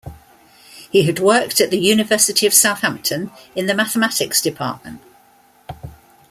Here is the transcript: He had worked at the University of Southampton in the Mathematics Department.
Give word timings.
He 0.89 1.03
had 1.03 1.19
worked 1.19 1.61
at 1.61 1.69
the 1.69 1.77
University 1.77 2.47
of 2.47 2.55
Southampton 2.55 3.29
in 3.55 3.67
the 3.67 3.75
Mathematics 3.75 4.41
Department. 4.41 4.99